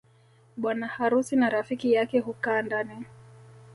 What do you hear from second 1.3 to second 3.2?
na rafiki yake hukaa ndani